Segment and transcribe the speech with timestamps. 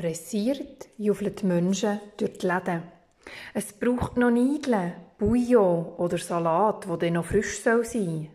[0.00, 2.84] Pressiert juffeln die Menschen durch die Läden.
[3.52, 8.28] Es braucht noch Nudeln, Bouillon oder Salat, wo dann noch frisch sein soll.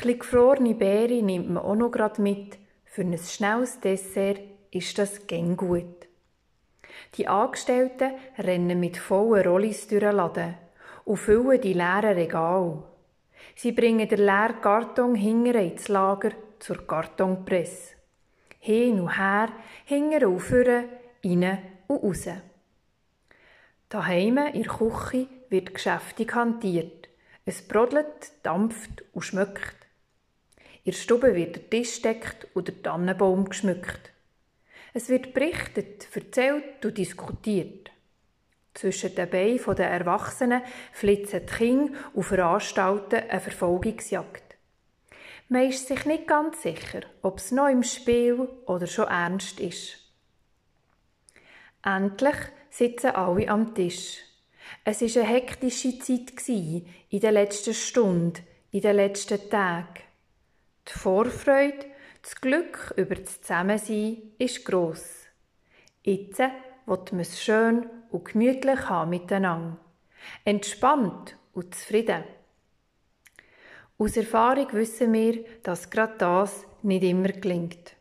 [0.00, 2.56] Ein gefrorene Beeren nimmt man auch noch grad mit.
[2.84, 4.38] Für ein schnelles Dessert
[4.70, 6.06] ist das gern gut.
[7.16, 10.54] Die Angestellten rennen mit vollen Rollis durch den Laden
[11.04, 12.84] und füllen die leeren Regale.
[13.56, 16.30] Sie bringen den leeren Karton hinten ins Lager
[16.60, 17.95] zur Kartonpresse
[18.66, 19.48] hin und her,
[19.84, 20.88] hinten und vorne,
[21.24, 22.28] rein und raus.
[23.88, 27.08] Daheim in der Küche wird geschäftig hantiert.
[27.44, 29.76] Es brodelt, dampft und schmeckt.
[30.82, 34.10] In der Stube wird der Tisch deckt und der Tannenbaum geschmückt.
[34.92, 37.92] Es wird berichtet, erzählt und diskutiert.
[38.74, 44.45] Zwischen den Beinen der Erwachsenen flitzen die Kinder und veranstalten eine Verfolgungsjagd.
[45.48, 49.98] Man ist sich nicht ganz sicher, ob es noch im Spiel oder schon ernst ist.
[51.84, 52.36] Endlich
[52.68, 54.18] sitzen alle am Tisch.
[54.84, 60.02] Es war eine hektische Zeit in den letzten Stunden, in den letzten Tagen.
[60.88, 61.86] Die Vorfreude,
[62.22, 65.26] das Glück über das Zusammensein ist gross.
[66.02, 66.40] Jetzt
[66.86, 69.76] wird man es schön und gemütlich haben miteinander.
[70.44, 72.24] Entspannt und zufrieden.
[73.98, 77.96] Aus Erfahrung wissen wir, dass gerade das nicht immer gelingt.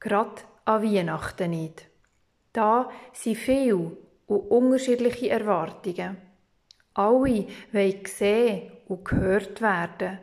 [0.00, 1.86] Gerade an Weihnachten nicht.
[2.54, 6.16] Da sind viele und unterschiedliche Erwartungen.
[6.94, 10.18] Alle wollen gesehen und gehört werden.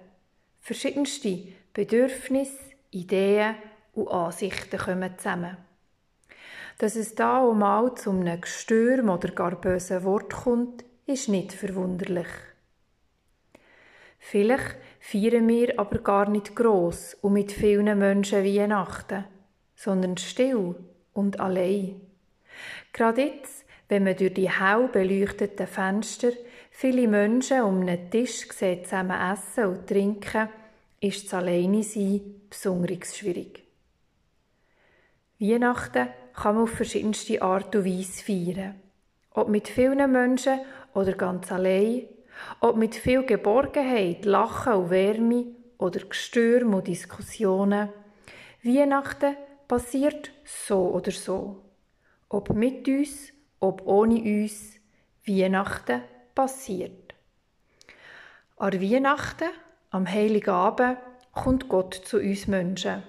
[0.59, 2.57] Verschiedenste Bedürfnisse,
[2.89, 3.55] Ideen
[3.93, 5.57] und Ansichten kommen zusammen.
[6.79, 11.53] Dass es da auch mal zu einem Gestürm oder gar bösen Wort kommt, ist nicht
[11.53, 12.27] verwunderlich.
[14.23, 19.25] Vielleicht feiern wir aber gar nicht gross und mit vielen Menschen Weihnachten,
[19.75, 20.75] sondern still
[21.11, 21.99] und allein.
[22.93, 26.31] Gerade jetzt, wenn man durch die hell beleuchteten Fenster
[26.69, 30.49] viele Menschen um einen Tisch sieht, zusammen essen und trinken,
[31.01, 33.63] ist das Alleine-Sein besonders schwierig.
[35.39, 38.75] Weihnachten kann man auf verschiedenste Art und Weise feiern.
[39.31, 40.59] Ob mit vielen Menschen
[40.93, 42.03] oder ganz allein
[42.59, 45.45] ob mit viel Geborgenheit, Lachen und Wärme
[45.77, 47.89] oder Gestürm und Diskussionen.
[48.63, 49.35] Weihnachten
[49.67, 51.63] passiert so oder so.
[52.29, 54.79] Ob mit uns, ob ohne uns,
[55.25, 56.01] Weihnachten
[56.35, 57.13] passiert.
[58.57, 59.49] An Weihnachten,
[59.89, 60.97] am Heiligen Abend,
[61.33, 63.03] kommt Gott zu uns Menschen.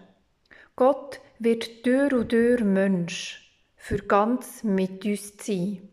[0.77, 5.92] Gott wird Tür und Tür Mensch, für ganz mit uns zu sein.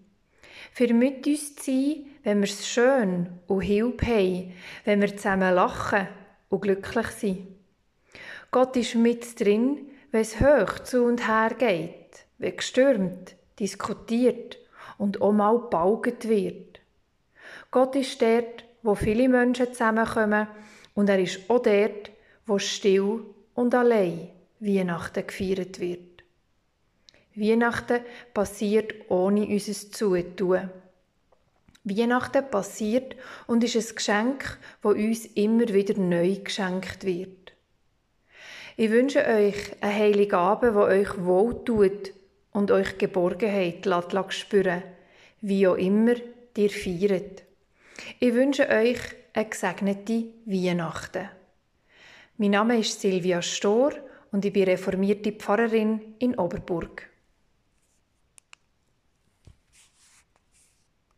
[0.72, 4.54] Für mit uns zu sein, wenn wir es schön und Hilfe haben,
[4.86, 6.08] wenn wir zusammen lachen
[6.50, 7.48] und glücklich sind.
[8.52, 14.58] Gott ist mit drin, wenn es hoch zu und her geht, wenn gestürmt, diskutiert
[14.98, 16.80] und auch mal gebaugt wird.
[17.72, 20.48] Gott ist dort, wo viele Menschen zusammenkommen
[20.96, 22.12] und er ist auch dort,
[22.46, 26.19] wo still und allein Weihnachten gefeiert wird.
[27.40, 28.02] Weihnachten
[28.34, 30.70] passiert ohne unser Zutun.
[31.84, 33.16] Weihnachten passiert
[33.48, 37.54] und ist ein Geschenk, das uns immer wieder neu geschenkt wird.
[38.78, 42.14] Ich wünsche euch einen heiligen Abend, der euch wohltut
[42.52, 44.84] und euch Geborgenheit lässt spüren,
[45.42, 46.16] wie auch immer
[46.56, 47.44] ihr feiert.
[48.20, 49.00] Ich wünsche euch
[49.34, 51.30] eine gesegnete Weihnachten.
[52.38, 53.94] Mein Name ist Silvia Stor
[54.32, 57.10] und ich bin reformierte Pfarrerin in Oberburg.